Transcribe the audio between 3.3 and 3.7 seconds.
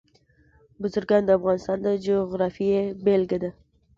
ده.